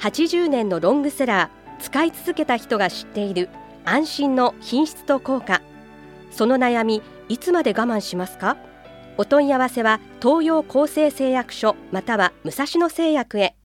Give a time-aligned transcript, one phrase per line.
[0.00, 3.48] 80年のロングセラー使い続けた人が知っている
[3.84, 5.60] 安心の品質と効果。
[6.30, 8.56] その悩みいつまで我慢しますか？
[9.16, 13.56] お問い合わせは東洋厚生製薬所または武蔵野製薬へ。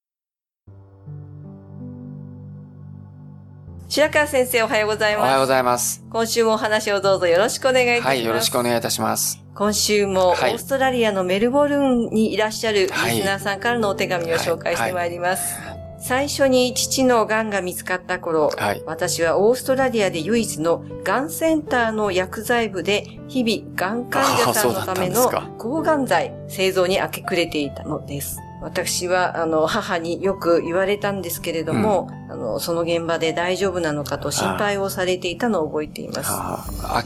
[3.88, 5.24] 白川先生おはようございます。
[5.24, 6.04] おはようございます。
[6.10, 8.08] 今週もお話をどうぞよろしくお願いいたします。
[8.08, 9.44] はい、よろしくお願いいたします。
[9.54, 10.56] 今週もオはい。
[10.56, 15.73] ーストラリアのメルボルンにいらっしゃるリはいスナーさんからのお手紙を紹介してはいまいります。
[16.04, 28.40] 最初に父の癌が見つかった頃、はい私はオーストラリアで唯一の癌センターの薬剤部で日々癌患者さんのための抗がん剤製造に明け暮れていたのです。
[28.62, 36.32] 私は、あの、母によく言われたんですけれども、あの、その現場で大丈夫なのかと心配をされていたのを覚えています。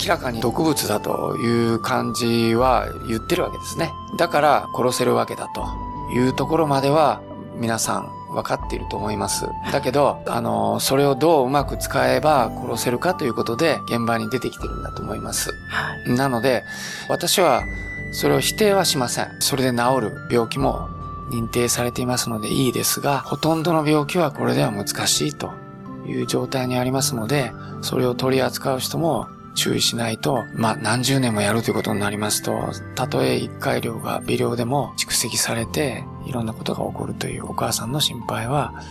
[0.05, 3.91] 明らかに毒物だという感じは言ってるわけですね。
[4.19, 5.67] だから殺せるわけだと
[6.15, 7.21] いうところまでは
[7.55, 9.47] 皆さん分かっていると思います。
[9.71, 15.53] だけど、あの、それをどううまく使えば殺せるかということで現場に出てきてるんだと思います。
[16.07, 16.63] なので、
[17.09, 17.63] 私は
[18.11, 19.35] それを否定はしません。
[19.39, 20.89] それで治る病気も
[21.31, 25.51] 認定されていますのでいいですが、ほとんどの病気はこれでは難しいと
[26.05, 38.81] いう状態にありますので、それを取り扱う人も注意しないと、まあ何十年もやるということになりますと、たとえ一回量が微量でも蓄積されて、いろんなことが起こるというお母さんの心配は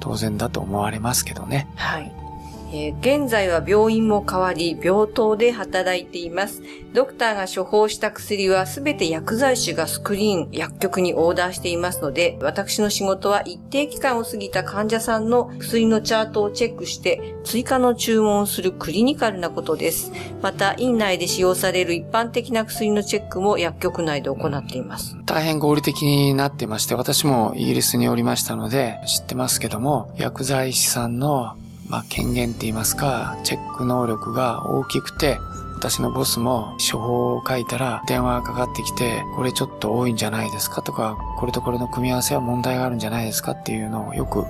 [0.00, 1.68] 当然だと思われますけどね。
[1.74, 2.23] はい。
[2.72, 6.62] え現在は病院も変わり、病棟で働いています。
[6.92, 20.12] ドクターが処方した薬はすべて薬剤師がスクリーン、薬局にオーダーしていますので、私の仕事は一定期間を過ぎた患者さんの薬のチャートをチェックして、追加の注文をするクリニカルなことです。
[20.42, 25.16] また、院内で使用される一般的な薬のチェックも薬局内で行っています。
[25.26, 31.56] 大変合理的になってまして、私もイギリスにおりましたので知ってますけども、薬剤師さんの、
[31.88, 35.38] まあ、権限って言いますか、チェック能力が大きくて、
[35.76, 44.44] 私のボスも処方を書いたら電話がかかってきて、これちょっと多いんじゃないですかとか、これとこれの組み合わせは問題があるんじゃないですかっていうのをよく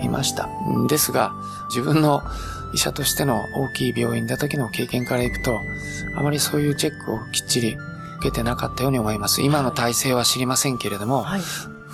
[0.00, 0.48] 見ました。
[0.88, 1.32] ですが、
[1.68, 2.22] 自分の
[2.72, 5.60] 医者としての大きい病院だ時の経験からいくと、
[6.16, 7.76] あまりそういうチェックをきっちり
[8.18, 9.42] 受けてなかったように思います。
[9.42, 11.40] 今の体制は知りませんけれども、はい。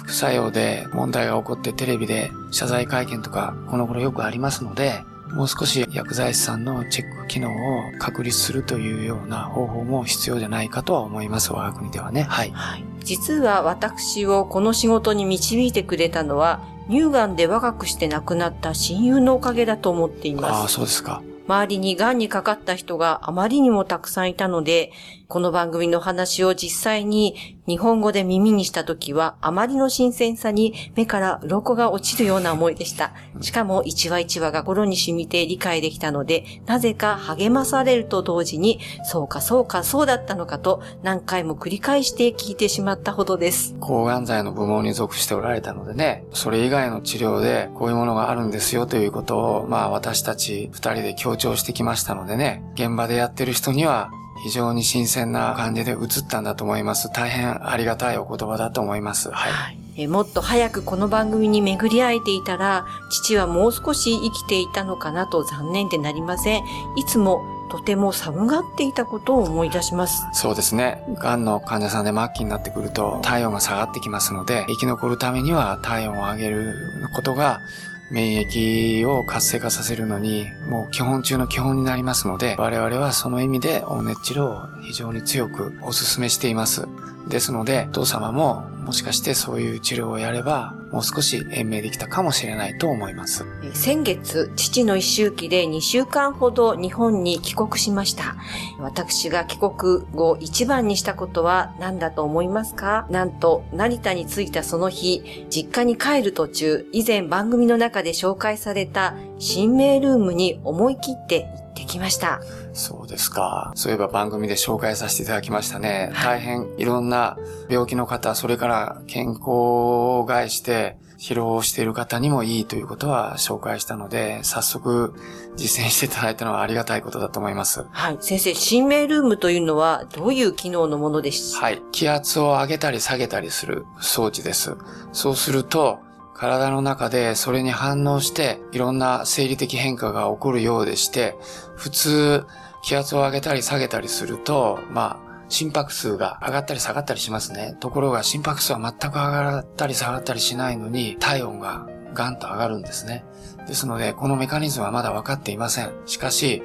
[0.07, 5.03] 副作用で問題が起こってテレビで謝罪会見とかこの頃よくありますので、
[5.35, 12.23] もう少し薬剤師さんのチェック機能を確立するというような方法も必要じゃないかとは思います、我が国ではね。
[12.23, 12.53] はい。
[13.01, 20.75] 実は私をこの仕事に導いてくれたのは、乳がんで若くして亡くなった親友のおかげだと思っていああ、ます。
[20.75, 21.21] そうですか。
[21.49, 24.93] 周りに癌にかかった人があまりにもたくさんいたので、
[25.29, 33.13] この番組の話を実際に日本語で耳にした時は、あまりの新鮮さに目から鱗が落ちるような思いでした。
[33.41, 43.75] しかも一話一話が心に染みて理解できたので、なぜか励まされると同時に、そうかそうかそうだったのかと何回も繰り返して聞いてしまったほどです。
[43.81, 54.11] 抗がん剤の部門に属しておられたのでね、それ以外の治療でこういうものがあるんですよということを、まあ私たち二人で強調してきましたのでね、現場でやってる人には
[54.47, 55.99] 非常に新鮮な感じで映っ
[56.29, 57.11] たんだと思います。
[57.13, 59.29] 大変ありがたいお言葉だと思います。
[59.33, 59.79] はい。
[59.97, 66.63] えもっと早くこの番組に巡り会えていたら、父はもう少し生きていたのかなと残念でなりません。
[66.97, 70.25] いつもとても寒がっていたことを思い出します。
[70.33, 71.03] そうですね。
[71.19, 76.73] 癌の患者さんで末期になってくると体温が下がってきますので、生き残るためには体温を上げる
[77.17, 77.63] ことが
[78.11, 86.87] 免疫を活性化させるのにもう基本中の基本になりますので、我々はその意味で温熱治療を非常に強くお勧めしています。
[87.29, 93.45] ですので、お父様ももしかしてそういう治療をやれば、もう少し延命できたかもしれないと思います。
[93.75, 98.37] 先月、父の一周期で2週間ほど日本に帰国しました。
[98.79, 103.09] 私が帰国後一番にしたことは何だと思いますか？
[103.11, 112.41] なんと、成田に着いたその日、実家に帰る途中、以前番組の中で紹介された新名ルームに思い切って行ってきました。
[112.73, 113.73] そうですか。
[113.75, 116.11] そういえば番組で紹介させていただきましたね。
[116.15, 117.37] 大変いろんな
[117.69, 125.15] 病気の方、それから健康を害して疲労している方にもいいということは紹介したので、早速
[125.57, 127.85] 実践していただいたのはありがたいことだと思います。
[127.91, 128.19] はい。
[128.21, 131.83] 先生、心鳴ルームというのはどういう機能のものですはい。
[131.93, 134.77] 気圧を上げたり下げたりする装置です。
[135.13, 135.99] そうすると、
[136.37, 141.35] 体の中でそれに反応していろんな生理的変化が起こるようでして、
[141.77, 142.45] 普通
[142.83, 147.77] 気圧を上げたり下げたりすると、まあ、心拍数が上がったり下がったりしますね。
[147.81, 153.25] ところが心拍数は全く上がったり下がったりしないのに体温がガンと上がるんですね。
[153.67, 155.93] ですので、このメカニズムはまだ分かっていません。
[156.07, 156.63] しかし、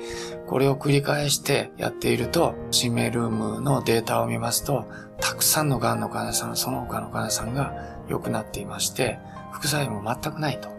[0.48, 4.86] これを繰り返してやっていると、心鳴ルームのデータを見ますと、
[5.20, 7.74] たくさんの癌の患者さん、その他の患者さんが
[8.08, 9.20] 良くなっていまして、
[9.52, 10.70] 副作用も全くないと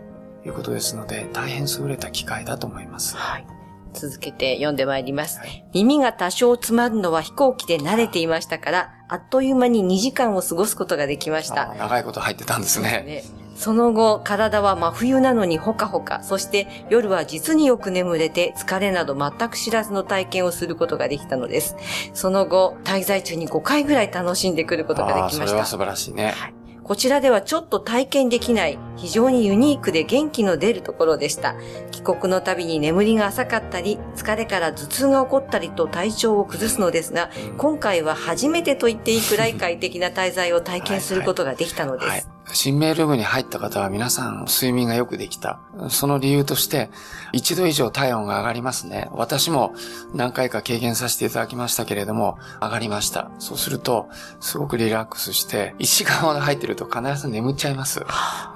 [0.45, 3.17] いうことですので、大変優れた機会だと思います。
[3.17, 3.47] はい。
[3.93, 5.39] 続けて読んでまいります。
[5.39, 11.75] はい、耳が多少詰まるのは飛行機で慣れていましたから、あっという間に2時間を過ごすことができました。
[11.75, 13.03] 長いこと入ってたんですね。
[13.07, 13.25] ね
[13.55, 21.77] その後、体は真冬なのにほかほか、そして夜は実によく眠れて疲れなど全く知らずの体験をすることができたのです。
[22.15, 25.47] その後、滞在中に5回ぐらい楽しんでくることができました。
[25.47, 26.33] それは素晴らしいね。
[26.37, 31.55] はいこちらではちょっと体験できない非常にユニークで元気の出るところでした。
[31.91, 42.09] 帰国のたびに眠りが浅かったり、疲れから頭痛が起こったりと体調を崩すのですが、今回は初めてと言っていいくらい快適な滞在を体験することができたのです。
[42.09, 45.61] はいはい新メール部に入った方は皆さん睡眠がよくできた。
[45.89, 46.91] その理由として、
[47.33, 49.09] 一度以上体温が上がりますね。
[49.13, 49.75] 私も
[50.15, 53.31] 何回か経験させていただきましたけれども、上がりました。
[53.39, 54.09] そうすると、
[54.41, 58.05] すごくリラックスして、1時間ほど入ってると必ず眠っちゃいます。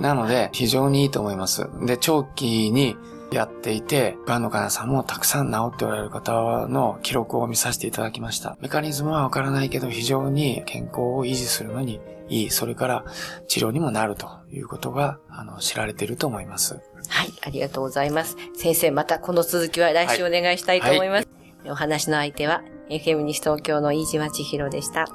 [0.00, 1.69] なので、非常にいいと思います。
[1.83, 2.97] で、長期に
[3.32, 8.56] やっていて、がんの患者さんもたくさん治っておられる方の記録を見させていただきました。
[8.61, 13.05] メカニズムはわからないけど、非常に健康を維持するのにいい、それから
[13.49, 16.81] 治療にもなるということが、あの、知られていると思います。
[17.08, 18.37] はい、ありがとうございます。
[18.56, 21.28] 先生、またこの続きは来週お願いしたいと思います。
[21.28, 25.06] はいはい、お話の相手は、FM 西東京の飯島千尋でした。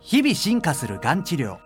[0.00, 1.65] 日々進化するがん治療。